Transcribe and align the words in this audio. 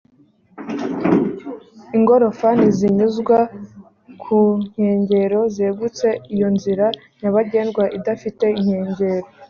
ingorofani 1.97 2.65
zinyuzwa 2.77 3.37
ku 4.21 4.37
nkengero 4.65 5.39
zegutse 5.55 6.07
iyo 6.33 6.45
inzira 6.51 6.85
nyabagendwa 7.19 7.83
idafite 7.97 8.45
inkengero 8.59 9.27